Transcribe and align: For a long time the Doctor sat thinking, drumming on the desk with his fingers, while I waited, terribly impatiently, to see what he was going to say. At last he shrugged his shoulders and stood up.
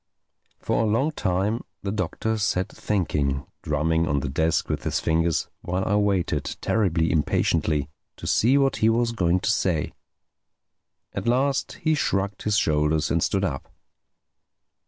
For 0.57 0.81
a 0.83 0.87
long 0.87 1.11
time 1.11 1.61
the 1.83 1.91
Doctor 1.91 2.39
sat 2.39 2.69
thinking, 2.69 3.45
drumming 3.61 4.07
on 4.07 4.21
the 4.21 4.29
desk 4.29 4.67
with 4.67 4.83
his 4.83 4.99
fingers, 4.99 5.47
while 5.61 5.85
I 5.85 5.93
waited, 5.97 6.55
terribly 6.59 7.11
impatiently, 7.11 7.87
to 8.17 8.25
see 8.25 8.57
what 8.57 8.77
he 8.77 8.89
was 8.89 9.11
going 9.11 9.41
to 9.41 9.51
say. 9.51 9.93
At 11.13 11.27
last 11.27 11.73
he 11.83 11.93
shrugged 11.93 12.41
his 12.41 12.57
shoulders 12.57 13.11
and 13.11 13.21
stood 13.21 13.45
up. 13.45 13.71